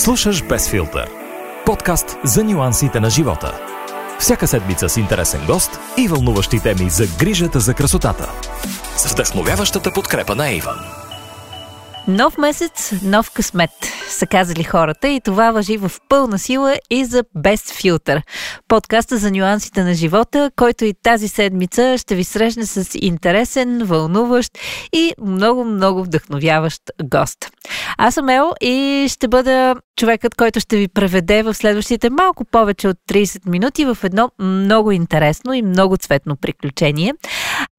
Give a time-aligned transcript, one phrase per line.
[0.00, 1.10] Слушаш Без филтър.
[1.66, 3.60] Подкаст за нюансите на живота.
[4.18, 8.32] Всяка седмица с интересен гост и вълнуващи теми за грижата за красотата.
[8.96, 10.99] С вдъхновяващата подкрепа на Иван.
[12.08, 13.70] Нов месец, нов късмет,
[14.08, 18.22] са казали хората и това въжи в пълна сила и за Без филтър.
[18.68, 24.58] Подкаста за нюансите на живота, който и тази седмица ще ви срещне с интересен, вълнуващ
[24.92, 27.38] и много-много вдъхновяващ гост.
[27.98, 32.88] Аз съм Ел и ще бъда човекът, който ще ви преведе в следващите малко повече
[32.88, 37.14] от 30 минути в едно много интересно и много цветно приключение.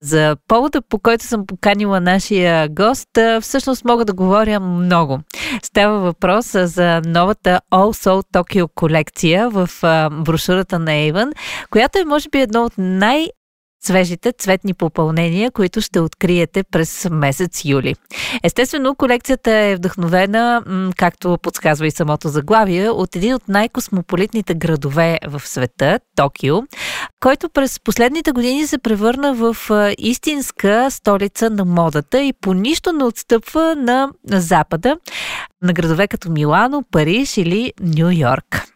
[0.01, 3.09] За повода, по който съм поканила нашия гост,
[3.41, 5.19] всъщност мога да говоря много.
[5.63, 9.69] Става въпрос за новата All Soul Tokyo колекция в
[10.11, 11.31] брошурата на Avon,
[11.71, 13.27] която е може би едно от най-
[13.83, 17.95] свежите цветни попълнения, които ще откриете през месец юли.
[18.43, 20.63] Естествено, колекцията е вдъхновена,
[20.97, 26.61] както подсказва и самото заглавие, от един от най-космополитните градове в света, Токио,
[27.21, 29.57] който през последните години се превърна в
[29.97, 34.97] истинска столица на модата и по нищо не отстъпва на Запада,
[35.61, 38.67] на градове като Милано, Париж или Нью Йорк.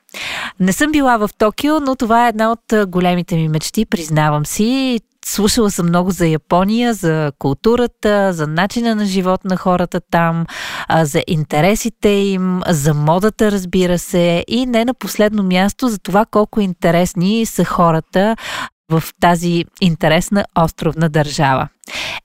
[0.60, 5.00] Не съм била в Токио, но това е една от големите ми мечти, признавам си.
[5.28, 10.46] Слушала съм много за Япония, за културата, за начина на живот на хората там,
[11.02, 16.62] за интересите им, за модата, разбира се, и не на последно място за това колко
[16.62, 18.36] интересни са хората
[18.92, 21.68] в тази интересна островна държава.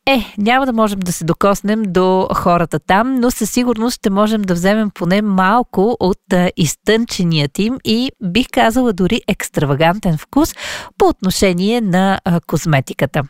[0.06, 4.42] Е, няма да можем да се докоснем до хората там, но със сигурност ще можем
[4.42, 10.54] да вземем поне малко от а, изтънченият им и бих казала дори екстравагантен вкус
[10.98, 13.22] по отношение на а, козметиката.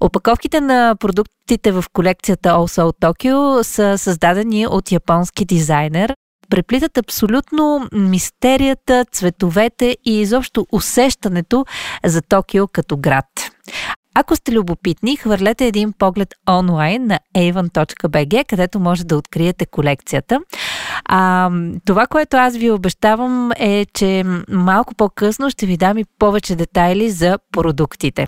[0.00, 6.14] Опаковките на продуктите в колекцията All Soul Tokyo са създадени от японски дизайнер
[6.50, 11.64] преплитат абсолютно мистерията, цветовете и изобщо усещането
[12.04, 13.26] за Токио като град.
[14.14, 20.40] Ако сте любопитни, хвърлете един поглед онлайн на avon.bg, където може да откриете колекцията.
[21.04, 21.50] А,
[21.84, 27.10] това, което аз ви обещавам е, че малко по-късно ще ви дам и повече детайли
[27.10, 28.26] за продуктите.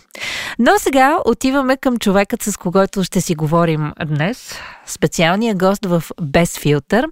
[0.59, 4.59] Но сега отиваме към човекът, с когото ще си говорим днес.
[4.87, 7.07] Специалния гост в Без филтър.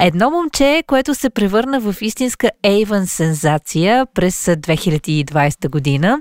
[0.00, 6.20] Едно момче, което се превърна в истинска Avon сензация през 2020 година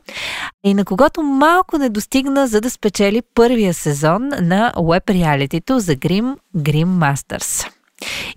[0.63, 5.95] и на когото малко не достигна за да спечели първия сезон на веб реалитито за
[5.95, 7.76] Grim Grim Masters.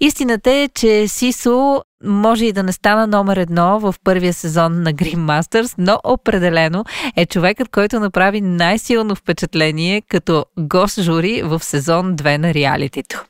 [0.00, 4.92] Истината е, че Сисо може и да не стана номер едно в първия сезон на
[4.92, 6.84] Green Masters, но определено
[7.16, 13.24] е човекът, който направи най-силно впечатление като гост жури в сезон 2 на реалитито.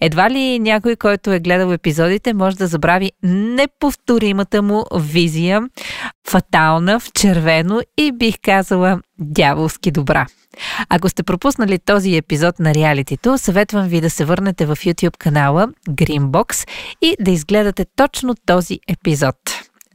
[0.00, 5.62] Едва ли някой, който е гледал епизодите, може да забрави неповторимата му визия,
[6.28, 10.26] фатална, в червено и бих казала дяволски добра.
[10.88, 15.68] Ако сте пропуснали този епизод на реалитито, съветвам ви да се върнете в YouTube канала
[15.88, 16.68] Greenbox
[17.02, 18.13] и да изгледате точно
[18.46, 19.36] този епизод.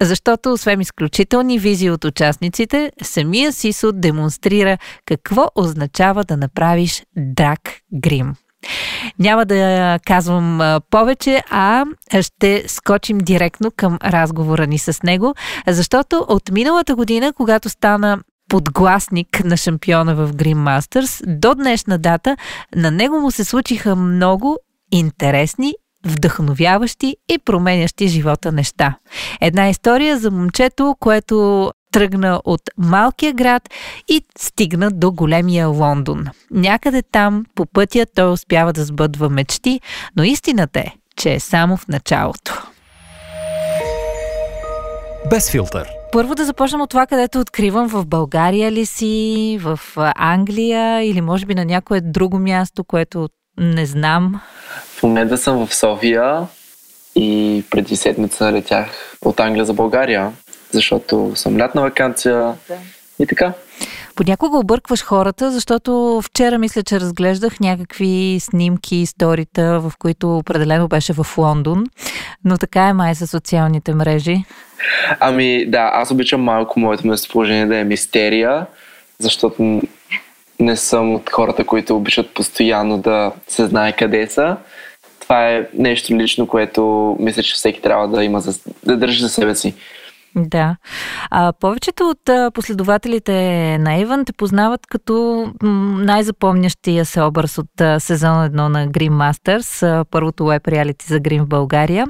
[0.02, 7.60] Защото, освен изключителни визии от участниците, самия Сисо демонстрира какво означава да направиш драк
[7.94, 8.34] грим.
[9.20, 11.86] Няма да казвам повече, а
[12.22, 15.36] ще скочим директно към разговора ни с него,
[15.68, 18.20] защото от миналата година, когато стана
[18.50, 22.38] подгласник на шампиона в Green Masters, до днешна дата
[22.76, 24.58] на него му се случиха много
[24.92, 25.74] интересни
[26.06, 28.98] вдъхновяващи и променящи живота неща.
[29.42, 33.70] Една история за момчето, което тръгна от малкия град
[34.08, 36.26] и стигна до големия Лондон.
[36.52, 39.82] Някъде там по пътя той успява да сбъдва мечти,
[40.16, 42.68] но истината е, че е само в началото.
[45.30, 45.88] Без филтър.
[46.12, 49.80] Първо да започнем от това, където откривам в България ли си, в
[50.16, 54.42] Англия или може би на някое друго място, което не знам.
[55.00, 56.48] В момента съм в София
[57.16, 60.32] и преди седмица летях от Англия за България
[60.72, 62.54] защото съм лятна вакансия
[63.20, 63.54] и така.
[64.16, 71.14] Понякога объркваш хората, защото вчера мисля, че разглеждах някакви снимки, историта, в които определено беше
[71.14, 71.86] в Лондон,
[72.46, 74.44] но така е май с социалните мрежи.
[75.20, 78.66] Ами да, аз обичам малко моето местоположение да е мистерия,
[79.20, 79.82] защото
[80.60, 84.58] не съм от хората, които обичат постоянно да се знае къде са.
[85.30, 89.30] Това е нещо лично, което мисля, че всеки трябва да има за, да държи за
[89.30, 89.76] себе си.
[90.36, 90.76] Да.
[91.32, 93.34] А, повечето от последователите
[93.78, 95.46] на Иван те познават като
[96.00, 101.48] най-запомнящия се образ от сезон 1 на Green Masters, първото веб реалити за Грим в
[101.48, 102.08] България.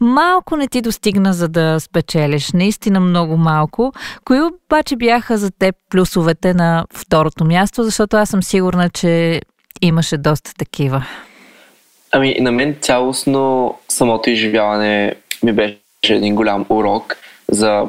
[0.00, 3.92] Малко не ти достигна за да спечелиш, наистина много малко.
[4.24, 9.40] Кои обаче бяха за теб плюсовете на второто място, защото аз съм сигурна, че
[9.82, 11.06] имаше доста такива.
[12.12, 15.78] Ами, на мен цялостно самото изживяване ми беше
[16.08, 17.16] един голям урок
[17.48, 17.86] за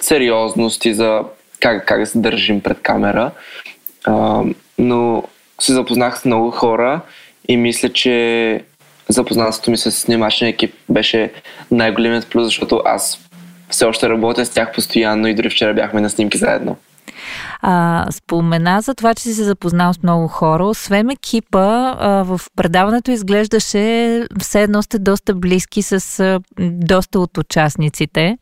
[0.00, 1.22] сериозност и за
[1.60, 3.30] как, как да се държим пред камера.
[4.04, 4.42] А,
[4.78, 5.24] но
[5.60, 7.00] се запознах с много хора
[7.48, 8.64] и мисля, че
[9.08, 11.32] запознанството ми с снимачния екип беше
[11.70, 13.20] най-големият плюс, защото аз
[13.68, 16.76] все още работя с тях постоянно и дори вчера бяхме на снимки заедно.
[17.62, 20.64] А, спомена за това, че си се запознал с много хора.
[20.64, 27.38] Освен екипа, а, в предаването изглеждаше все едно сте доста близки с а, доста от
[27.38, 28.38] участниците.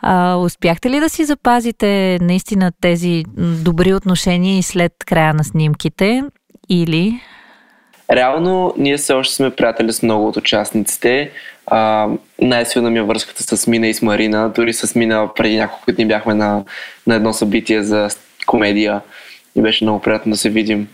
[0.00, 6.22] А, успяхте ли да си запазите наистина тези добри отношения и след края на снимките?
[6.68, 7.20] Или
[8.10, 11.30] Реално, ние все още сме приятели с много от участниците.
[11.66, 12.08] А,
[12.40, 14.52] най-силна ми е връзката с Мина и с Марина.
[14.56, 16.64] Дори с Мина преди няколко дни бяхме на,
[17.06, 18.08] на едно събитие за
[18.46, 19.00] комедия
[19.56, 20.88] и беше много приятно да се видим.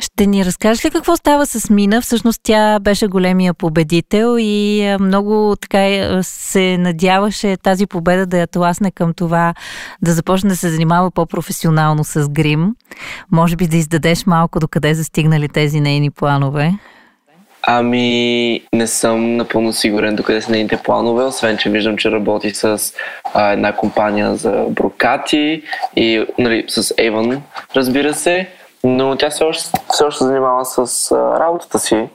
[0.00, 2.00] Ще ни разкажеш ли какво става с Мина?
[2.00, 8.90] Всъщност тя беше големия победител и много така се надяваше тази победа да я тласне
[8.90, 9.54] към това
[10.02, 12.74] да започне да се занимава по-професионално с грим.
[13.32, 16.72] Може би да издадеш малко докъде застигнали тези нейни планове?
[17.62, 22.80] Ами, не съм напълно сигурен докъде са нейните планове, освен че виждам, че работи с
[23.34, 25.62] а, една компания за брокати
[25.96, 27.40] и нали, с Avon,
[27.76, 28.48] разбира се,
[28.84, 32.08] но тя все още, все още занимава с а, работата си.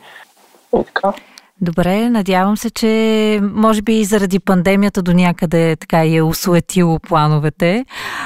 [0.79, 1.13] И така.
[1.61, 7.85] Добре, надявам се, че може би и заради пандемията до някъде така е усуетило плановете.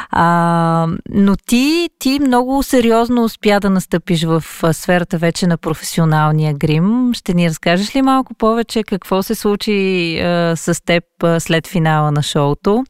[0.10, 4.44] А, но ти, ти много сериозно успя да настъпиш в
[4.74, 7.14] сферата вече на професионалния грим.
[7.14, 12.12] Ще ни разкажеш ли малко повече какво се случи а, с теб а, след финала
[12.12, 12.84] на шоуто?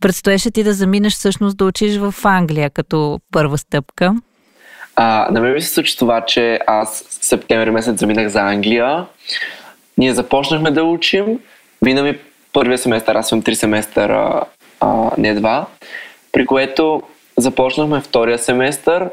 [0.00, 4.14] Предстоеше ти да заминеш всъщност да учиш в Англия като първа стъпка.
[4.96, 9.06] А, на мен ми се случи това, че аз в септември месец заминах за Англия.
[9.98, 11.40] Ние започнахме да учим.
[11.82, 12.18] Мина ми
[12.52, 14.40] първия семестър, аз имам три семестъра,
[14.80, 15.66] а, не два,
[16.32, 17.02] при което
[17.36, 19.10] започнахме втория семестър,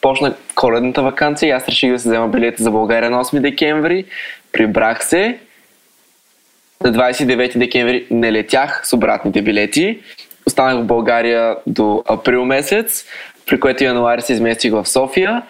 [0.00, 4.04] почна коледната вакансия и аз реших да се взема билети за България на 8 декември.
[4.52, 5.38] Прибрах се.
[6.84, 9.98] На 29 декември не летях с обратните билети.
[10.46, 13.04] Останах в България до април месец,
[13.46, 15.42] при което януари се изместих в София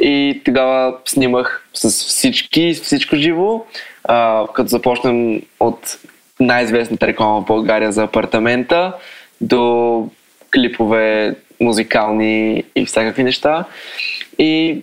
[0.00, 3.64] и тогава снимах с всички, всичко живо
[4.04, 5.98] а, като започнем от
[6.40, 8.92] най-известната реклама в България за апартамента
[9.40, 10.08] до
[10.54, 13.64] клипове музикални и всякакви неща.
[14.38, 14.82] И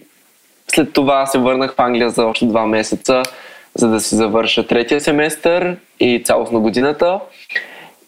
[0.67, 3.23] след това се върнах в Англия за още два месеца,
[3.75, 7.19] за да си завърша третия семестър и цялостно годината.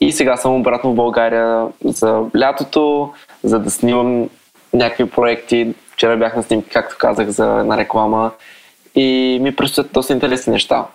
[0.01, 4.29] И сега съм обратно в България за лятото, за да снимам
[4.73, 5.73] някакви проекти.
[5.93, 8.31] Вчера бях на снимки, както казах, за една реклама.
[8.95, 10.85] И ми предстоят доста интересни неща.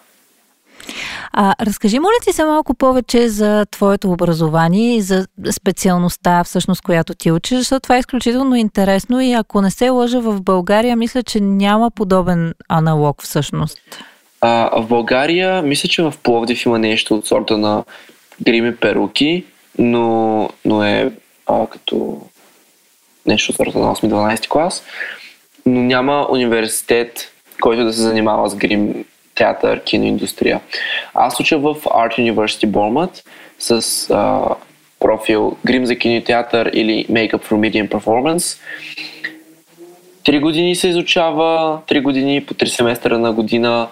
[1.39, 7.15] А, разкажи, моля ти се малко повече за твоето образование и за специалността, всъщност, която
[7.15, 11.23] ти учиш, защото това е изключително интересно и ако не се лъжа в България, мисля,
[11.23, 13.79] че няма подобен аналог всъщност.
[14.41, 17.85] А, в България, мисля, че в Пловдив има нещо от сорта на
[18.43, 19.45] грими перуки,
[19.79, 21.13] но, но е
[21.47, 22.21] а, като
[23.27, 24.85] нещо от сорта на 8-12 клас,
[25.67, 29.05] но няма университет, който да се занимава с грим
[29.37, 30.61] театър, киноиндустрия.
[31.15, 33.25] Аз уча в Art University Bournemouth
[33.59, 34.43] с а,
[35.01, 38.61] профил грим за кино и театър или Makeup for Media Performance.
[40.25, 43.89] Три години се изучава, три години по три семестъра на година.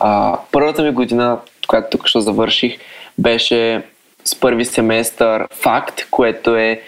[0.00, 2.78] А, първата ми година, която тук ще завърших,
[3.18, 3.82] беше
[4.24, 6.80] с първи семестър факт, което е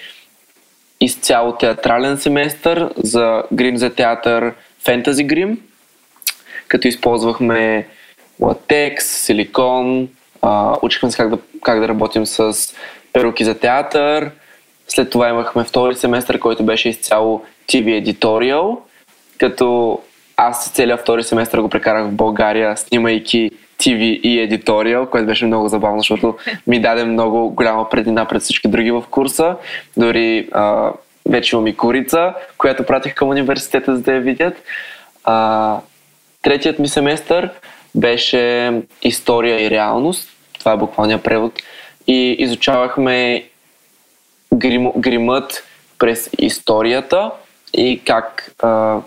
[1.01, 5.59] изцяло театрален семестър за грим за театър, фентази грим,
[6.69, 7.87] като използвахме
[8.41, 10.09] латекс, силикон,
[10.43, 12.55] а, учихме се как да, как да работим с
[13.13, 14.31] перуки за театър.
[14.89, 18.79] След това имахме втори семестър, който беше изцяло TV Editorial,
[19.39, 20.01] като
[20.37, 25.69] аз целият втори семестър го прекарах в България, снимайки TV и Editorial, което беше много
[25.69, 29.57] забавно, защото ми даде много голяма предина пред всички други в курса.
[29.97, 30.93] Дори а,
[31.29, 34.63] вече имам и курица, която пратих към университета, за да я видят.
[35.25, 35.79] А,
[36.43, 37.51] третият ми семестър
[37.97, 38.73] беше
[39.03, 40.29] история и реалност.
[40.59, 41.53] Това е буквалния превод.
[42.07, 43.49] И изучавахме
[44.55, 45.65] грим, гримът
[45.99, 47.31] през историята
[47.75, 49.01] и как, а,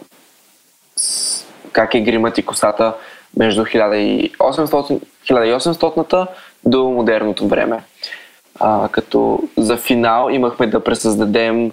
[0.95, 2.95] с, как е гримът и косата
[3.37, 6.27] между 1800, 1800-та
[6.65, 7.83] до модерното време.
[8.59, 11.71] А, като за финал имахме да пресъздадем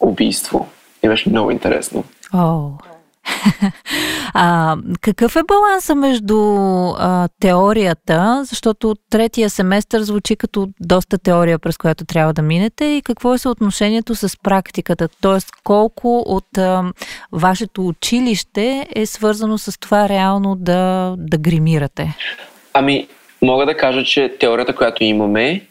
[0.00, 0.68] убийство.
[1.02, 2.04] И беше много интересно.
[2.34, 2.68] О.
[4.38, 6.38] а, какъв е баланса между
[6.98, 13.02] а, теорията, защото третия семестър звучи като доста теория, през която трябва да минете, и
[13.02, 15.08] какво е съотношението с практиката?
[15.20, 16.84] Тоест, колко от а,
[17.32, 22.16] вашето училище е свързано с това реално да, да гримирате?
[22.72, 23.08] Ами,
[23.42, 25.66] мога да кажа, че теорията, която имаме,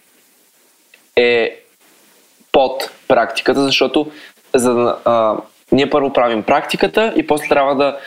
[1.15, 1.60] е
[2.51, 4.12] под практиката, защото
[4.53, 5.38] за а,
[5.72, 7.98] ние първо правим практиката и после трябва да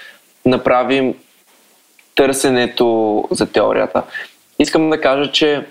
[0.49, 1.15] направим
[2.15, 4.03] търсенето за теорията.
[4.59, 5.67] Искам да кажа, че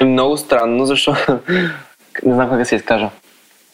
[0.00, 1.38] е много странно, защото
[2.24, 3.10] не знам как да се изкажа.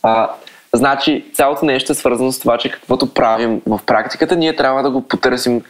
[0.02, 0.30] А,
[0.72, 4.90] значи, цялото нещо е свързано с това, че каквото правим в практиката, ние трябва да
[4.90, 5.62] го потърсим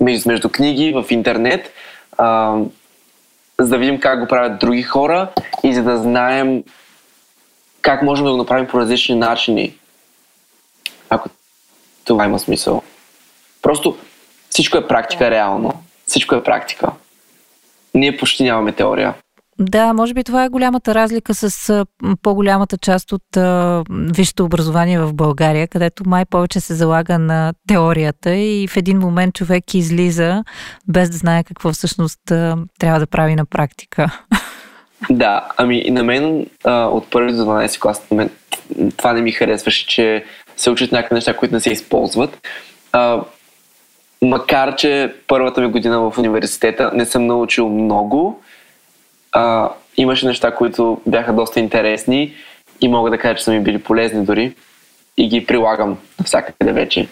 [0.00, 1.72] между, между книги, в интернет,
[2.18, 2.56] а,
[3.58, 5.28] за да видим как го правят други хора
[5.62, 6.64] и за да знаем
[7.82, 9.74] как можем да го направим по различни начини.
[11.10, 11.28] Ако
[12.08, 12.82] това има смисъл.
[13.62, 13.96] Просто
[14.50, 15.72] всичко е практика реално.
[16.06, 16.90] Всичко е практика.
[17.94, 19.14] Ние почти нямаме теория.
[19.60, 21.84] Да, може би това е голямата разлика с
[22.22, 28.34] по-голямата част от а, висшето образование в България, където май повече се залага на теорията
[28.34, 30.44] и в един момент човек излиза
[30.88, 34.20] без да знае какво всъщност а, трябва да прави на практика.
[35.10, 38.30] Да, ами и на мен а, от първи до 12 клас на мен,
[38.96, 40.24] това не ми харесваше, че
[40.58, 42.48] се учат някакви неща, които не се използват.
[42.92, 43.20] А,
[44.22, 48.42] макар, че първата ми година в университета не съм научил много,
[49.32, 52.34] а, имаше неща, които бяха доста интересни
[52.80, 54.54] и мога да кажа, че са ми били полезни дори
[55.18, 57.08] и ги прилагам навсякъде вече.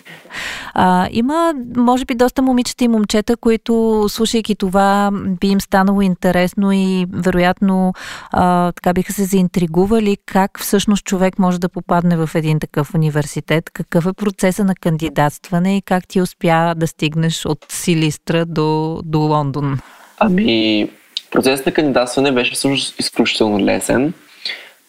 [0.75, 5.11] А, има, може би, доста момичета и момчета, които, слушайки това,
[5.41, 7.93] би им станало интересно и вероятно
[8.33, 13.71] а, така биха се заинтригували как всъщност човек може да попадне в един такъв университет,
[13.71, 19.19] какъв е процеса на кандидатстване и как ти успя да стигнеш от Силистра до, до
[19.19, 19.79] Лондон.
[20.19, 20.91] Ами,
[21.31, 24.13] процесът на кандидатстване беше всъщност изключително лесен.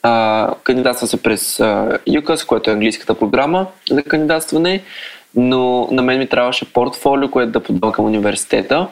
[0.10, 4.84] А, кандидатства се през а, UCAS, което е английската програма за кандидатстване,
[5.36, 8.88] но на мен ми трябваше портфолио, което да подавам към университета,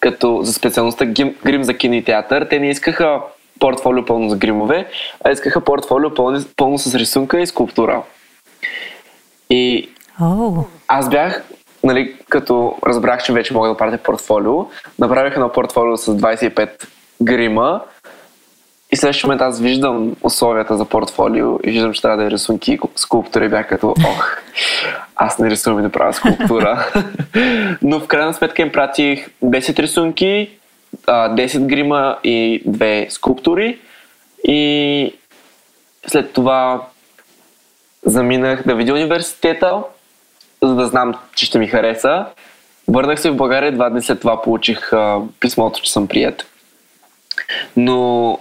[0.00, 2.46] като за специалността грим, грим за кино и театър.
[2.50, 3.20] Те не искаха
[3.60, 4.86] портфолио пълно за гримове,
[5.24, 8.02] а искаха портфолио пълно, пълно с рисунка и скулптура.
[9.50, 10.64] И oh.
[10.88, 11.44] аз бях,
[11.84, 14.66] нали, като разбрах, че вече мога да правя портфолио,
[14.98, 16.70] направих едно портфолио с 25
[17.22, 17.80] грима,
[18.94, 22.72] и следващия момент аз виждам условията за портфолио и виждам, че трябва да е рисунки
[22.72, 24.36] и скулптура и бях като, ох,
[25.16, 26.86] аз не рисувам и да правя скулптура.
[27.82, 30.50] Но в крайна сметка им пратих 10 рисунки,
[31.06, 33.78] 10 грима и 2 скулптури
[34.44, 35.14] и
[36.06, 36.86] след това
[38.04, 39.82] заминах да видя университета,
[40.62, 42.26] за да знам, че ще ми хареса.
[42.88, 44.90] Върнах се в България, два дни след това получих
[45.40, 46.46] писмото, че съм прият.
[47.76, 48.38] Но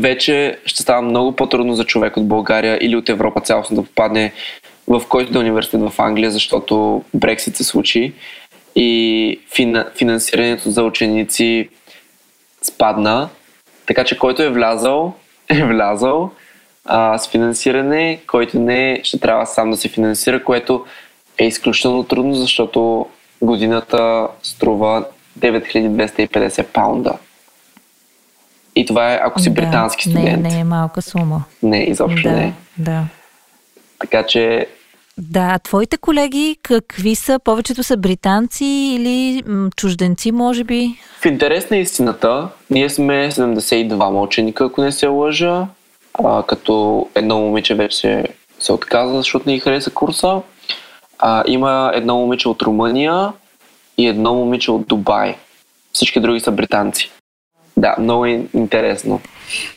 [0.00, 4.32] вече ще става много по-трудно за човек от България или от Европа цялостно да попадне
[4.88, 8.12] в който да е университет в Англия, защото Брексит се случи
[8.76, 9.40] и
[9.96, 11.68] финансирането за ученици
[12.62, 13.28] спадна.
[13.86, 15.14] Така че който е влязал,
[15.48, 16.30] е влязал
[16.84, 20.84] а, с финансиране, който не, ще трябва сам да се финансира, което
[21.38, 23.06] е изключително трудно, защото
[23.42, 25.04] годината струва
[25.38, 27.12] 9250 паунда.
[28.76, 30.42] И това е ако си да, британски студент.
[30.42, 31.44] Не, не е малка сума.
[31.62, 32.54] Не, изобщо да, не.
[32.78, 33.02] Да.
[34.00, 34.66] Така че.
[35.18, 37.38] Да, твоите колеги какви са?
[37.44, 40.94] Повечето са британци или м- чужденци, може би?
[41.20, 45.66] В интерес на истината, ние сме 72 ученика, ако не се лъжа,
[46.24, 48.24] а, като едно момиче вече се,
[48.58, 50.40] се отказа, защото не хареса курса.
[51.18, 53.32] А, има едно момиче от Румъния
[53.98, 55.36] и едно момиче от Дубай.
[55.92, 57.10] Всички други са британци.
[57.84, 59.20] Да, много е интересно.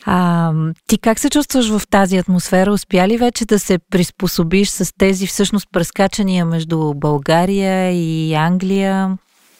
[0.06, 0.52] А,
[0.86, 2.72] ти как се чувстваш в тази атмосфера?
[2.72, 9.10] Успя ли вече да се приспособиш с тези всъщност прескачания между България и Англия?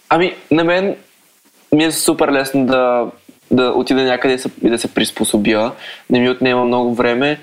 [0.09, 0.97] Ами, на мен
[1.73, 3.07] ми е супер лесно да,
[3.51, 5.73] да отида някъде и да се приспособя.
[6.11, 7.41] Не ми отнема много време.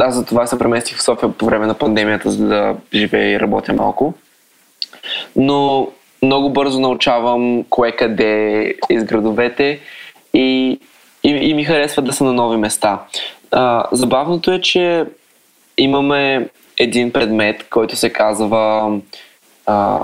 [0.00, 3.40] Аз за това се преместих в София по време на пандемията, за да живея и
[3.40, 4.14] работя малко.
[5.36, 5.88] Но
[6.22, 9.80] много бързо научавам кое къде из градовете
[10.34, 10.78] и
[11.24, 13.02] и, и ми харесва да са на нови места.
[13.50, 15.04] А, забавното е, че
[15.78, 16.48] имаме
[16.78, 18.92] един предмет, който се казва
[19.66, 19.98] а,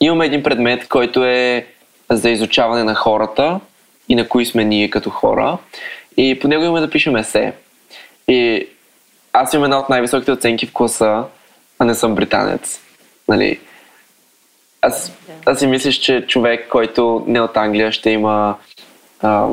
[0.00, 1.66] имаме един предмет, който е
[2.10, 3.60] за изучаване на хората
[4.08, 5.58] и на кои сме ние като хора.
[6.16, 7.52] И по него имаме да пишем есе.
[8.28, 8.68] И
[9.32, 11.24] аз имам една от най-високите оценки в класа,
[11.78, 12.80] а не съм британец.
[13.28, 13.60] Нали?
[14.82, 15.12] Аз,
[15.46, 18.56] аз си мислиш, че човек, който не е от Англия, ще има
[19.22, 19.46] а,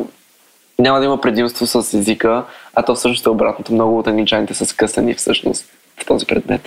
[0.80, 2.44] няма да има предимство с езика,
[2.76, 3.74] а то всъщност е обратното.
[3.74, 5.66] Много от англичаните са скъсани всъщност
[6.02, 6.62] в този предмет.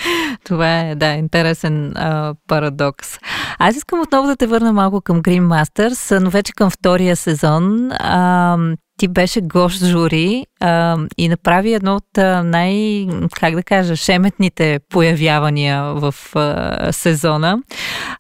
[0.45, 3.19] Това е, да, интересен а, парадокс.
[3.59, 7.93] Аз искам отново да те върна малко към Green Masters, но вече към втория сезон.
[7.93, 8.57] А,
[8.99, 13.07] ти беше гост жури а, и направи едно от най,
[13.41, 17.59] как да кажа, шеметните появявания в а, сезона.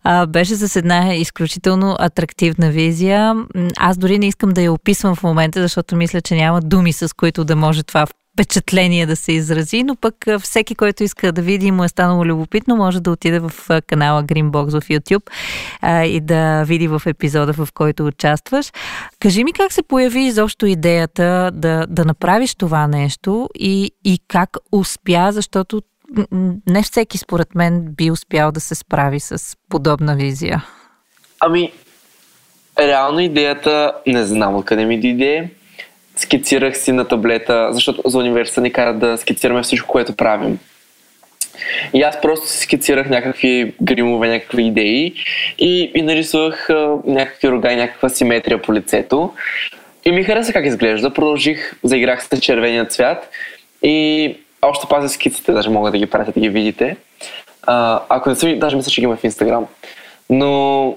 [0.05, 3.35] А, беше с една изключително атрактивна визия.
[3.77, 7.17] Аз дори не искам да я описвам в момента, защото мисля, че няма думи с
[7.17, 8.07] които да може това
[8.39, 12.25] впечатление да се изрази, но пък всеки, който иска да види и му е станало
[12.25, 13.53] любопитно, може да отиде в
[13.87, 15.31] канала Greenbox в YouTube
[16.05, 18.73] и да види в епизода, в който участваш.
[19.21, 24.57] Кажи ми как се появи изобщо идеята да, да направиш това нещо и, и как
[24.73, 25.83] успя, защото
[26.67, 30.65] не всеки според мен би успял да се справи с подобна визия.
[31.41, 31.73] Ами,
[32.79, 35.51] реално идеята не знам откъде ми дойде
[36.19, 40.59] скицирах си на таблета, защото за университета ни карат да скицираме всичко, което правим.
[41.95, 45.15] И аз просто скицирах някакви гримове, някакви идеи
[45.59, 49.33] и, и нарисувах а, някакви рога и някаква симетрия по лицето.
[50.05, 51.15] И ми хареса как изглежда.
[51.15, 53.31] Продължих, заиграх с червения цвят
[53.83, 56.97] и още пазя скиците, даже мога да ги пратя да ги видите.
[57.63, 59.67] А, ако не са, даже мисля, че ги има в Инстаграм.
[60.31, 60.97] Но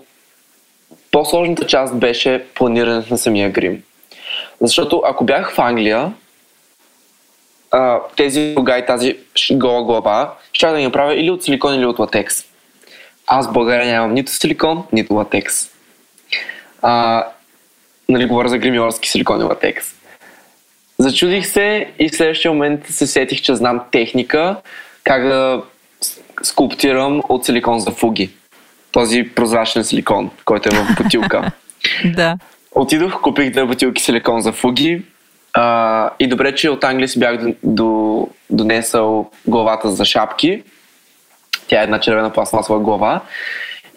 [1.12, 3.84] по-сложната част беше планирането на самия грим.
[4.62, 6.14] Защото ако бях в Англия,
[7.72, 9.18] а, тези рога и тази
[9.52, 12.46] гола глава, ще да ги направя или от силикон, или от латекс.
[13.28, 15.70] Аз в България нямам нито силикон, нито латекс.
[16.82, 17.24] А,
[18.10, 19.88] нали, говоря за гримьорски силикон и латекс.
[20.98, 24.56] Зачудих се и в следващия момент се сетих, че знам техника
[25.04, 25.64] как да
[26.44, 28.30] скулптирам от силикон за фуги.
[28.92, 31.52] Този прозрачен силикон, който е в бутилка.
[32.06, 32.38] да.
[32.76, 35.02] Отидох, купих две бутилки силикон за фуги
[35.54, 40.64] а, и добре, че от Англия си бях до, до, донесъл главата за шапки.
[41.68, 43.22] Тя е една червена пластмасова глава.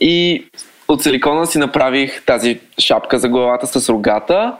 [0.00, 0.44] И
[0.88, 4.56] от силикона си направих тази шапка за главата с рогата.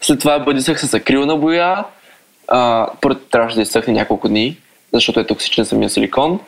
[0.00, 1.84] След това бъдисах с акрилна боя.
[3.00, 4.56] Първо трябваше да изсъхне няколко дни,
[4.92, 6.40] защото е токсичен самия силикон.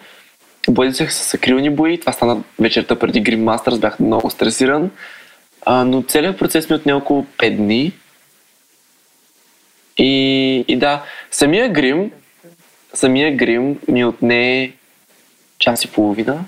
[0.69, 2.01] Бъдисах с акрилни бои.
[2.01, 3.81] Това стана вечерта преди Grim Masters.
[3.81, 4.91] Бях много стресиран.
[5.67, 7.93] А, но целият процес ми отне около 5 дни.
[9.99, 12.11] И, и да, самия грим,
[12.95, 14.73] самия грим ми отне
[15.59, 16.45] час и половина,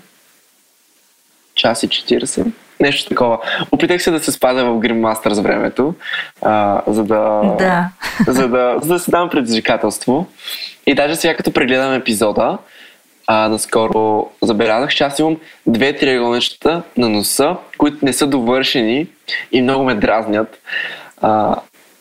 [1.54, 2.46] час и 40,
[2.80, 3.38] нещо такова.
[3.70, 5.94] Опитах се да се спазя в Grim Master за времето,
[6.42, 7.90] а, за, да, да.
[8.26, 10.26] за, да, за да се дам предизвикателство.
[10.86, 12.58] И даже сега като прегледам епизода,
[13.26, 19.06] а, наскоро забелязах, че аз имам две триъгълничета на носа, които не са довършени
[19.52, 20.58] и много ме дразнят.
[21.20, 21.56] А,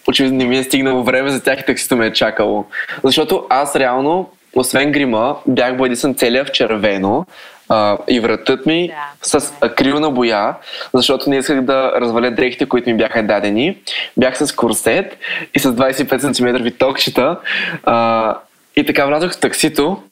[0.08, 2.66] очевидно не ми е стигнало време за тях и таксито ме е чакало.
[3.04, 7.26] Защото аз реално, освен грима, бях бъдисън целия в червено
[7.70, 9.40] а, и вратът ми да.
[9.40, 10.56] с акрилна боя,
[10.94, 13.78] защото не исках да разваля дрехите, които ми бяха дадени.
[14.18, 15.18] Бях с корсет
[15.54, 17.40] и с 25 см токчета.
[17.84, 18.38] А,
[18.76, 20.04] и така влязох в таксито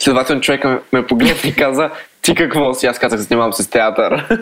[0.00, 1.90] Следователно човека ме, погледна и каза,
[2.22, 2.86] ти какво си?
[2.86, 4.28] Аз казах, занимавам се с театър.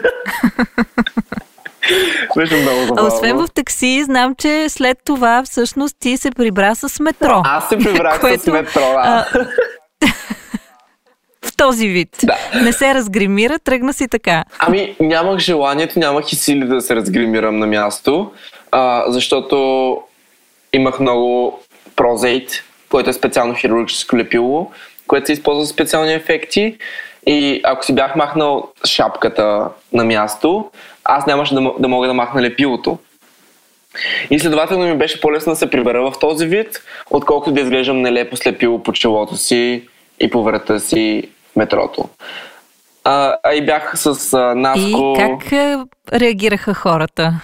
[2.36, 3.10] Беше много забавно.
[3.10, 7.42] А освен в такси, знам, че след това всъщност ти се прибра с метро.
[7.44, 9.26] Аз се прибрах което, с метро, да.
[9.34, 9.46] А,
[11.44, 12.16] в този вид.
[12.22, 12.36] Да.
[12.62, 14.44] Не се разгримира, тръгна си така.
[14.58, 18.32] Ами, нямах желанието, нямах и сили да се разгримирам на място,
[18.70, 19.96] а, защото
[20.72, 21.60] имах много
[21.96, 24.70] прозейт, което е специално хирургическо лепило,
[25.08, 26.76] което се използва за специални ефекти.
[27.26, 30.70] И ако си бях махнал шапката на място,
[31.04, 32.98] аз нямаше да, да мога да махна лепилото.
[34.30, 38.36] И следователно ми беше по-лесно да се прибера в този вид, отколкото да изглеждам нелепо
[38.36, 39.88] слепило по челото си
[40.20, 42.08] и по врата си в метрото.
[43.04, 45.14] А, а и бях с а, Наско...
[45.16, 45.52] И как
[46.12, 47.40] реагираха хората?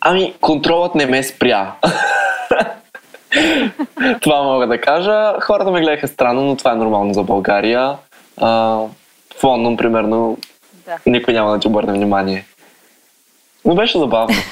[0.00, 1.74] Ами, контролът не ме спря.
[4.20, 5.32] това мога да кажа.
[5.40, 7.96] Хората ме гледаха странно, но това е нормално за България.
[8.36, 8.48] А,
[9.38, 10.38] в Лондон, примерно,
[10.86, 10.96] да.
[11.06, 12.44] никой няма да ти обърне внимание.
[13.64, 14.36] Но беше забавно.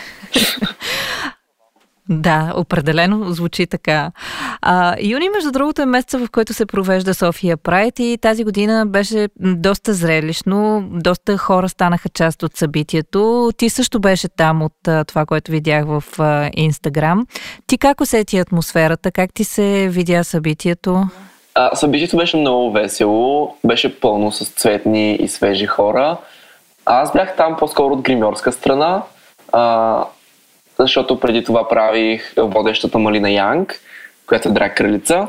[2.08, 4.12] Да, определено звучи така.
[4.62, 8.86] А, юни, между другото, е месеца, в който се провежда София Прайд и тази година
[8.86, 10.88] беше доста зрелищно.
[10.90, 13.50] Доста хора станаха част от събитието.
[13.56, 16.04] Ти също беше там от това, което видях в
[16.52, 17.26] Инстаграм.
[17.66, 19.12] Ти как усети атмосферата?
[19.12, 21.04] Как ти се видя събитието?
[21.54, 23.56] А, събитието беше много весело.
[23.64, 26.16] Беше пълно с цветни и свежи хора.
[26.84, 29.02] Аз бях там по-скоро от гримьорска страна.
[29.52, 30.04] А,
[30.78, 33.80] защото преди това правих водещата Малина Янг,
[34.26, 35.28] която е драг кралица.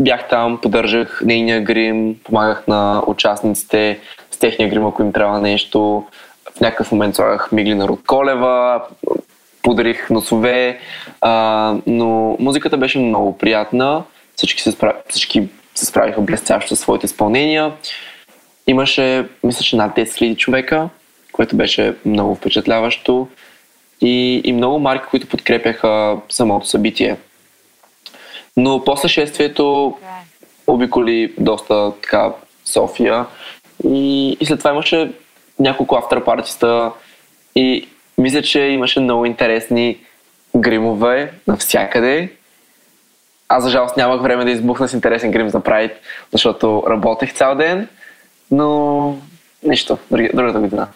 [0.00, 3.98] Бях там, поддържах нейния грим, помагах на участниците
[4.30, 6.04] с техния грим, ако им трябва нещо.
[6.56, 8.82] В някакъв момент слагах мигли на Колева,
[9.62, 10.78] подарих носове,
[11.86, 14.02] но музиката беше много приятна.
[14.36, 14.94] Всички се, справ...
[15.08, 17.72] Всички се справиха блестящо със своите изпълнения.
[18.66, 20.88] Имаше, мисля, че над 10 000 човека,
[21.32, 23.28] което беше много впечатляващо
[24.00, 27.16] и, и много марки, които подкрепяха самото събитие.
[28.56, 29.96] Но после шествието
[30.66, 32.32] обиколи доста така
[32.64, 33.26] София.
[33.84, 35.12] И, и след това имаше
[35.58, 36.92] няколко автопартиста
[37.54, 39.98] и мисля, че имаше много интересни
[40.56, 42.32] гримове навсякъде.
[43.48, 45.92] Аз за жалост нямах време да избухна с интересен грим за Прайд,
[46.32, 47.88] защото работех цял ден,
[48.50, 49.16] но
[49.62, 50.88] нищо, другата година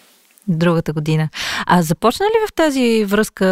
[0.47, 1.29] другата година.
[1.65, 3.47] А започна ли в тази връзка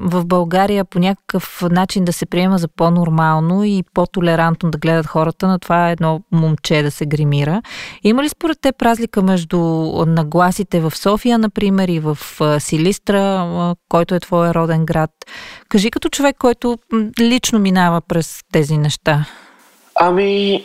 [0.00, 5.46] в България по някакъв начин да се приема за по-нормално и по-толерантно да гледат хората
[5.46, 7.62] на това едно момче да се гримира?
[8.02, 9.58] Има ли според теб разлика между
[10.06, 12.18] нагласите в София, например, и в
[12.60, 15.10] Силистра, който е твоя роден град?
[15.68, 16.78] Кажи като човек, който
[17.20, 19.26] лично минава през тези неща.
[19.94, 20.64] Ами,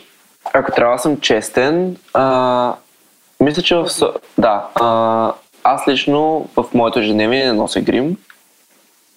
[0.52, 2.74] ако трябва да съм честен, а,
[3.42, 3.88] мисля, че в...
[4.38, 4.68] Да.
[4.74, 5.32] А,
[5.64, 8.16] аз лично в моето ежедневие не нося грим.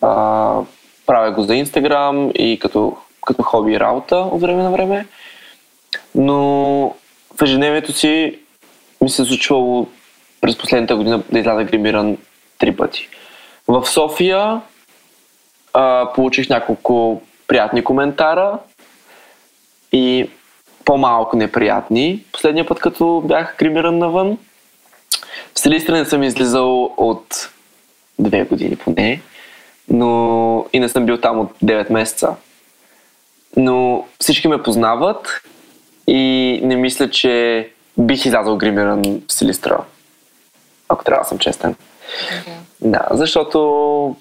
[0.01, 0.59] А,
[1.05, 5.07] правя го за Инстаграм и като, като хоби и работа от време на време.
[6.15, 6.33] Но
[7.37, 8.39] в ежедневието си
[9.01, 9.87] ми се е случвало
[10.41, 12.17] през последната година да изляза гримиран
[12.57, 13.09] три пъти.
[13.67, 14.61] В София
[15.73, 18.59] а, получих няколко приятни коментара
[19.91, 20.29] и
[20.85, 22.23] по-малко неприятни.
[22.31, 24.37] Последния път, като бях гримиран навън,
[25.55, 27.49] в Силистра не съм излизал от
[28.19, 29.21] две години поне,
[29.89, 32.35] но и не съм бил там от 9 месеца.
[33.57, 35.41] Но всички ме познават
[36.07, 39.83] и не мисля, че бих излязал гримиран в Силистра,
[40.89, 41.75] ако трябва да съм честен.
[41.75, 42.51] Okay.
[42.81, 44.15] Да, защото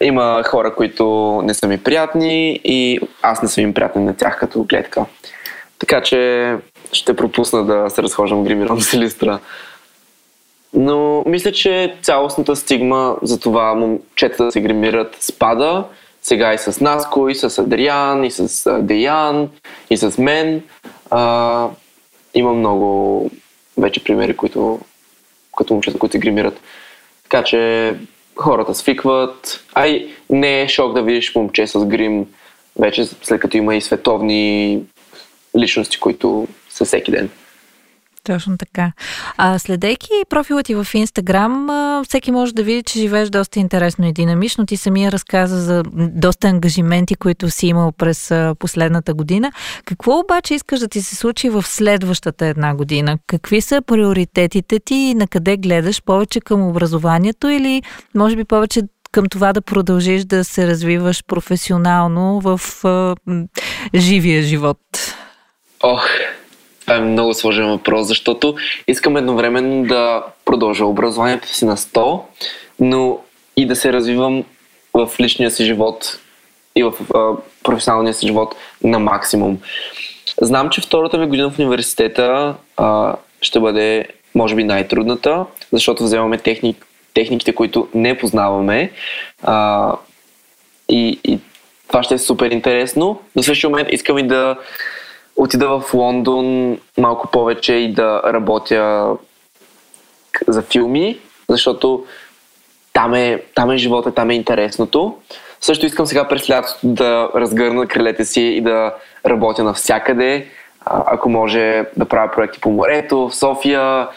[0.00, 4.38] има хора, които не са ми приятни и аз не съм им приятен на тях
[4.38, 5.04] като гледка.
[5.80, 6.56] Така че
[6.92, 9.38] ще пропусна да се разхождам гримиран с листра.
[10.74, 15.84] Но мисля, че цялостната стигма за това момчета да се гримират спада.
[16.22, 19.48] Сега и с Наско, и с Адриан, и с Деян,
[19.90, 20.62] и с мен.
[21.10, 21.68] А,
[22.34, 23.30] има много
[23.78, 24.80] вече примери, които
[25.56, 26.60] като момчета, които се гримират.
[27.22, 27.94] Така че
[28.36, 29.64] хората свикват.
[29.74, 32.26] Ай, не е шок да видиш момче с грим
[32.78, 34.80] вече след като има и световни
[35.58, 37.30] личности, които са всеки ден.
[38.24, 38.92] Точно така.
[39.36, 41.68] А следейки профила ти в Инстаграм,
[42.08, 44.66] всеки може да види, че живееш доста интересно и динамично.
[44.66, 49.52] Ти самия разказа за доста ангажименти, които си имал през последната година.
[49.84, 53.18] Какво обаче искаш да ти се случи в следващата една година?
[53.26, 56.02] Какви са приоритетите ти и на къде гледаш?
[56.02, 57.82] Повече към образованието или
[58.14, 58.82] може би повече
[59.12, 63.16] към това да продължиш да се развиваш професионално в а,
[63.94, 64.78] живия живот?
[65.82, 66.08] Ох,
[66.80, 68.54] това е много сложен въпрос, защото
[68.88, 72.20] искам едновременно да продължа образованието си на 100,
[72.80, 73.18] но
[73.56, 74.44] и да се развивам
[74.94, 76.18] в личния си живот
[76.76, 79.58] и в а, професионалния си живот на максимум.
[80.40, 86.38] Знам, че втората ми година в университета а, ще бъде, може би, най-трудната, защото вземаме
[86.38, 88.90] техник, техниките, които не познаваме.
[89.42, 89.92] А,
[90.88, 91.38] и, и
[91.88, 93.20] това ще е супер интересно.
[93.36, 94.56] Но в същия момент искам и да
[95.36, 99.10] отида в Лондон малко повече и да работя
[100.48, 102.04] за филми, защото
[102.92, 105.18] там е, там е живота, там е интересното.
[105.60, 108.94] Също искам сега през лятото да разгърна крилете си и да
[109.26, 110.46] работя навсякъде.
[110.86, 114.08] Ако може да правя проекти по морето, в София,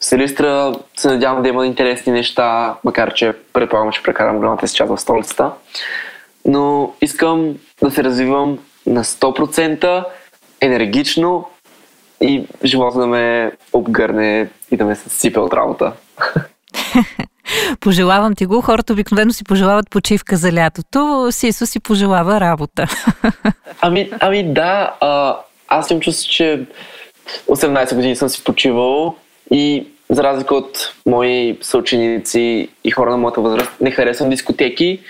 [0.00, 4.76] в Селистра се надявам да има интересни неща, макар че предполагам, че прекарам голямата си
[4.76, 5.50] част в столицата.
[6.44, 10.04] Но искам да се развивам на 100%
[10.60, 11.44] енергично
[12.20, 15.92] и живота да ме обгърне и да ме съсипе от работа.
[17.80, 18.60] Пожелавам ти го.
[18.60, 21.28] Хората обикновено си пожелават почивка за лятото.
[21.30, 22.86] Сисо си пожелава работа.
[23.80, 25.36] Ами, ами да, а,
[25.68, 26.66] аз имам чувство, че
[27.48, 29.16] 18 години съм си почивал
[29.50, 35.00] и за разлика от мои съученици и хора на моята възраст, не харесвам дискотеки,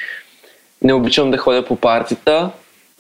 [0.83, 2.51] не обичам да ходя по партита,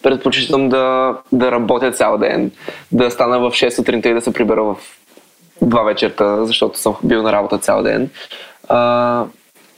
[0.03, 2.51] предпочитам да, да работя цял ден,
[2.93, 4.77] да стана в 6 сутринта и да се прибера в
[5.65, 8.11] 2 вечерта, защото съм бил на работа цял ден.
[8.69, 9.25] А,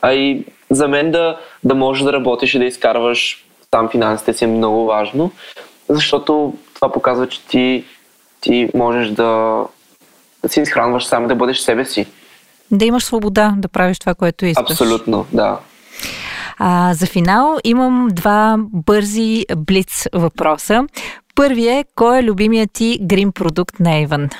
[0.03, 4.45] а и за мен да, да можеш да работиш и да изкарваш там финансите си
[4.45, 5.31] е много важно,
[5.89, 7.85] защото това показва, че ти,
[8.41, 9.63] ти можеш да,
[10.43, 12.07] да си изхранваш сам, да бъдеш себе си.
[12.71, 14.71] Да имаш свобода да правиш това, което искаш.
[14.71, 15.59] Абсолютно, да.
[16.65, 20.85] А, за финал имам два бързи блиц въпроса.
[21.35, 24.35] Първият е, кой е любимият ти грим продукт на Avon?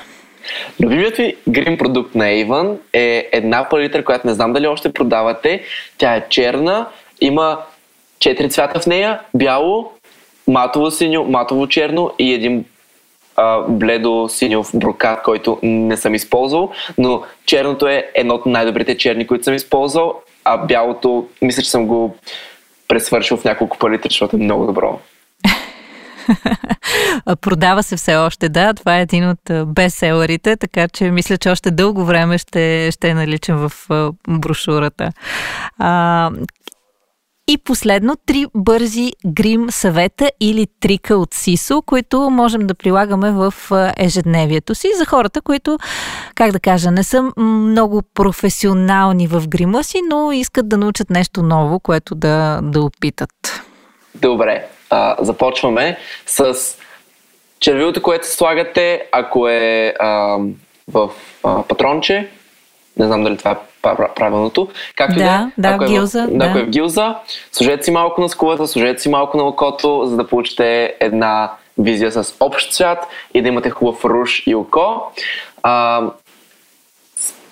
[0.83, 5.63] Любимият ви грим продукт на Avon е една палитра, която не знам дали още продавате.
[5.97, 6.87] Тя е черна,
[7.21, 7.59] има
[8.19, 9.91] четири цвята в нея, бяло,
[10.47, 12.65] матово синьо, матово черно и един
[13.69, 19.43] бледо синьов брокат, който не съм използвал, но черното е едно от най-добрите черни, които
[19.43, 22.15] съм използвал, а бялото, мисля, че съм го
[22.87, 24.99] пресвършил в няколко палитри, защото е много добро.
[27.41, 28.73] Продава се все още, да.
[28.73, 33.13] Това е един от бестселерите, така че мисля, че още дълго време ще, ще е
[33.13, 33.71] наличен в
[34.29, 35.11] брошурата.
[35.77, 36.31] А,
[37.47, 43.53] и последно, три бързи грим съвета или трика от Сисо, които можем да прилагаме в
[43.97, 45.77] ежедневието си за хората, които,
[46.35, 51.43] как да кажа, не са много професионални в грима си, но искат да научат нещо
[51.43, 53.29] ново, което да, да опитат.
[54.15, 56.55] Добре, а, започваме с
[57.59, 60.37] червилото, което слагате, ако е а,
[60.91, 61.09] в
[61.43, 62.29] а, патронче,
[62.97, 63.72] не знам дали това е
[64.15, 64.67] правилното.
[64.95, 66.45] Както да, да, ако, в гилза, е да.
[66.45, 67.15] ако е в гилза,
[67.51, 72.11] сложете си малко на скулата, сложете си малко на окото, за да получите една визия
[72.11, 75.11] с общ цвят и да имате хубав руш и око.
[75.63, 76.01] А,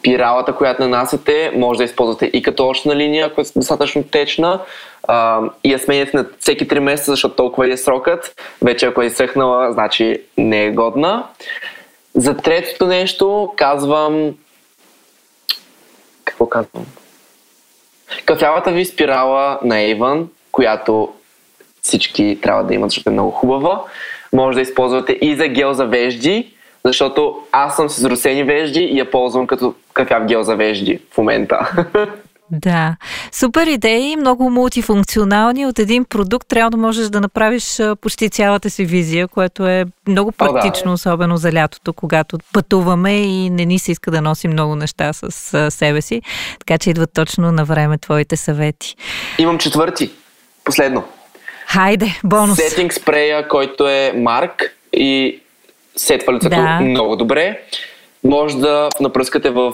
[0.02, 4.60] спиралата, която нанасяте, може да използвате и като очна линия, ако е достатъчно течна,
[5.08, 8.41] а, и я сменяте на всеки 3 месеца, защото толкова е срокът.
[8.62, 11.24] Вече ако е изсъхнала, значи не е годна.
[12.15, 14.32] За третото нещо казвам
[16.41, 16.86] какво казвам?
[18.25, 21.13] Кафявата ви спирала на Avon, която
[21.82, 23.82] всички трябва да имат, защото е много хубава.
[24.34, 26.54] Може да използвате и за гел за вежди,
[26.86, 31.17] защото аз съм с изрусени вежди и я ползвам като кафяв гел за вежди в
[31.17, 31.86] момента.
[32.51, 32.95] Да,
[33.31, 35.65] супер идеи, много мултифункционални.
[35.65, 40.31] От един продукт трябва да можеш да направиш почти цялата си визия, което е много
[40.31, 40.93] практично, О, да.
[40.93, 45.71] особено за лятото, когато пътуваме и не ни се иска да носим много неща с
[45.71, 46.21] себе си.
[46.59, 48.95] Така че идват точно на време твоите съвети.
[49.37, 50.11] Имам четвърти.
[50.63, 51.03] Последно.
[51.65, 52.57] Хайде, бонус.
[52.57, 55.41] Сетинг спрея, който е Марк и
[55.95, 56.79] сетва лицето да.
[56.81, 57.59] много добре.
[58.23, 59.73] Може да напръскате в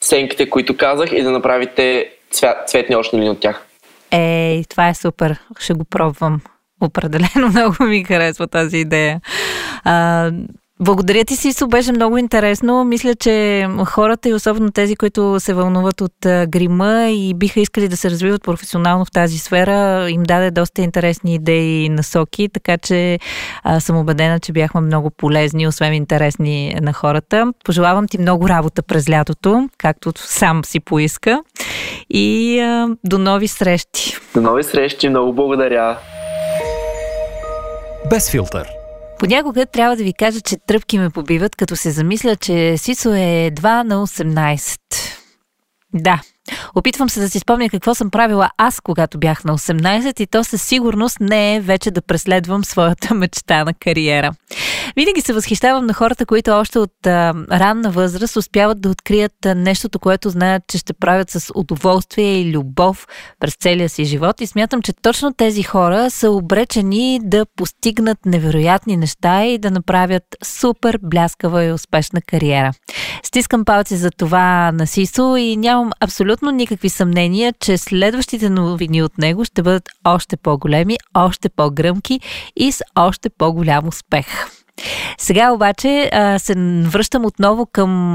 [0.00, 3.66] сенките, които казах и да направите цвя, цветни линии от тях.
[4.10, 5.40] Ей, това е супер.
[5.58, 6.40] Ще го пробвам.
[6.80, 9.20] Определено много ми харесва тази идея.
[9.84, 10.30] А,
[10.80, 12.84] благодаря ти, Сисо, беше много интересно.
[12.84, 17.96] Мисля, че хората и особено тези, които се вълнуват от грима и биха искали да
[17.96, 23.18] се развиват професионално в тази сфера, им даде доста интересни идеи и насоки, така че
[23.62, 27.52] а, съм убедена, че бяхме много полезни, освен интересни на хората.
[27.64, 31.42] Пожелавам ти много работа през лятото, както сам си поиска.
[32.10, 34.16] И а, до нови срещи.
[34.34, 35.98] До нови срещи, много благодаря.
[38.10, 38.83] Без филтър
[39.18, 43.50] Понякога трябва да ви кажа, че тръпки ме побиват, като се замисля, че Сисо е
[43.54, 44.78] 2 на 18.
[45.94, 46.20] Да,
[46.74, 50.44] Опитвам се да си спомня какво съм правила аз, когато бях на 18 и то
[50.44, 54.32] със сигурност не е вече да преследвам своята мечта на кариера.
[54.96, 59.98] Винаги се възхищавам на хората, които още от а, ранна възраст успяват да открият нещото,
[59.98, 63.06] което знаят, че ще правят с удоволствие и любов
[63.40, 68.96] през целия си живот и смятам, че точно тези хора са обречени да постигнат невероятни
[68.96, 72.72] неща и да направят супер бляскава и успешна кариера.
[73.22, 79.18] Стискам палци за това на Сисо и нямам абсолютно никакви съмнения, че следващите новини от
[79.18, 82.20] него ще бъдат още по-големи, още по-гръмки
[82.56, 84.26] и с още по-голям успех.
[85.18, 86.54] Сега обаче се
[86.86, 88.12] връщам отново към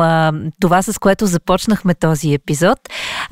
[0.59, 2.79] това, с което започнахме този епизод,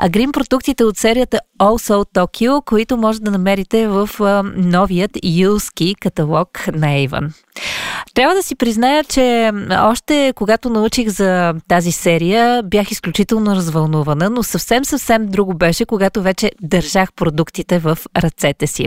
[0.09, 4.09] грим продуктите от серията Also Tokyo, които може да намерите в
[4.55, 7.33] новият юлски каталог на Avon.
[8.13, 14.43] Трябва да си призная, че още когато научих за тази серия, бях изключително развълнувана, но
[14.43, 18.85] съвсем съвсем друго беше, когато вече държах продуктите в ръцете си.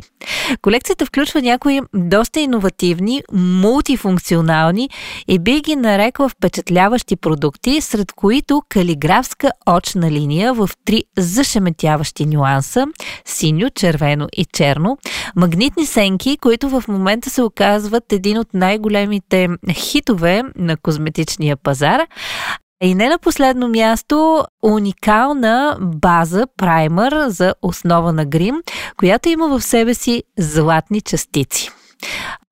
[0.62, 4.90] Колекцията включва някои доста иновативни, мултифункционални
[5.28, 12.86] и би ги нарекла впечатляващи продукти, сред които калиграфска очна линия в три зашеметяващи нюанса
[13.24, 14.98] синьо, червено и черно,
[15.36, 22.00] магнитни сенки, които в момента се оказват един от най-големите хитове на козметичния пазар.
[22.82, 28.54] И не на последно място, уникална база, праймър за основа на грим,
[28.96, 31.70] която има в себе си златни частици.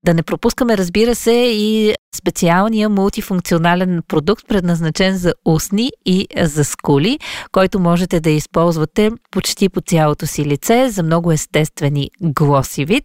[0.05, 7.19] Да не пропускаме, разбира се, и специалния мултифункционален продукт, предназначен за устни и за скули,
[7.53, 13.05] който можете да използвате почти по цялото си лице за много естествени глоси вид.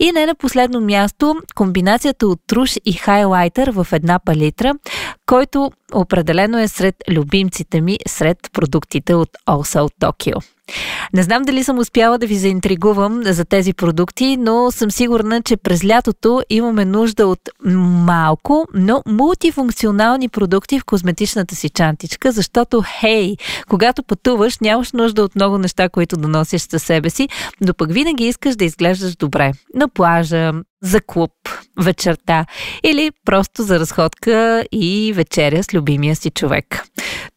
[0.00, 4.74] И не на последно място, комбинацията от труш и хайлайтер в една палитра,
[5.26, 10.44] който определено е сред любимците ми сред продуктите от Also Tokyo.
[11.12, 15.56] Не знам дали съм успяла да ви заинтригувам за тези продукти, но съм сигурна, че
[15.56, 18.37] през лятото имаме нужда от малко,
[18.74, 23.36] но мултифункционални продукти в козметичната си чантичка, защото, хей,
[23.68, 27.28] когато пътуваш, нямаш нужда от много неща, които да носиш със себе си,
[27.60, 29.52] но пък винаги искаш да изглеждаш добре.
[29.74, 31.32] На плажа, за клуб
[31.80, 32.46] вечерта
[32.82, 36.84] или просто за разходка и вечеря с любимия си човек.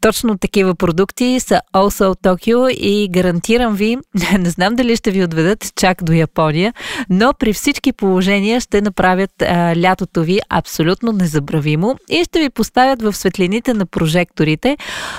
[0.02, 3.98] Точно такива продукти са Also Tokyo и гарантирам ви,
[4.40, 6.74] не знам дали ще ви отведат чак до Япония,
[7.10, 13.02] но при всички положения ще направят а, лятото ви абсолютно незабравимо и ще ви поставят
[13.02, 14.78] в светлините на прожекторите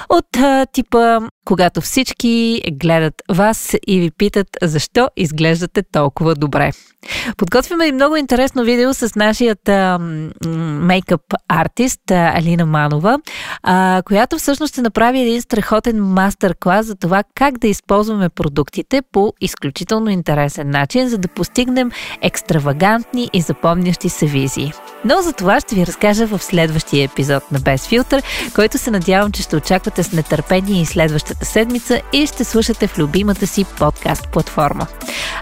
[0.08, 6.72] от а, типа когато всички гледат вас и ви питат защо изглеждате толкова добре.
[7.36, 9.70] Подготвяме и много интересно видео с нашият
[10.46, 13.18] мейкъп артист Алина Манова,
[13.62, 19.32] а, която всъщност ще направи един страхотен мастер-клас за това как да използваме продуктите по
[19.40, 21.90] изключително интересен начин, за да постигнем
[22.22, 24.72] екстравагантни и запомнящи се визии.
[25.04, 28.22] Но за това ще ви разкажа в следващия епизод на Без филтър,
[28.54, 30.86] който се надявам, че ще очаквате с нетърпение и
[31.32, 34.86] следващата седмица и ще слушате в любимата си подкаст платформа.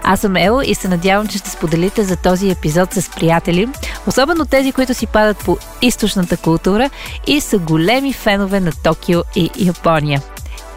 [0.03, 3.69] Аз съм Ел и се надявам, че ще споделите за този епизод с приятели,
[4.07, 6.89] особено тези, които си падат по източната култура
[7.27, 10.21] и са големи фенове на Токио и Япония.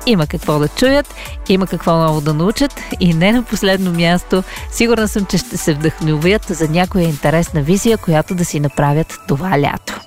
[0.06, 1.14] Има какво да чуят,
[1.48, 5.74] има какво ново да научат и не на последно място, сигурна съм, че ще се
[5.74, 10.00] вдъхновят за някоя интересна визия, която да си направят това лято.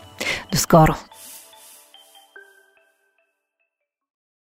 [0.51, 1.06] До скоро!